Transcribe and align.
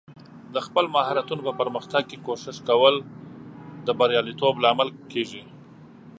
د 0.53 0.55
خپل 0.65 0.85
مهارتونو 0.95 1.41
په 1.47 1.53
پرمختګ 1.59 2.03
کې 2.09 2.17
کوښښ 2.25 2.57
کول 2.67 2.95
د 3.87 3.87
بریالیتوب 3.99 4.55
لامل 4.63 4.89
کیږي. 5.11 5.43